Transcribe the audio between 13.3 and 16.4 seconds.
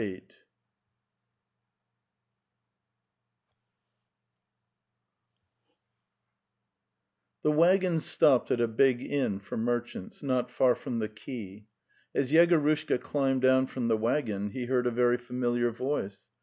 down from the waggon he heard a very familiar voice.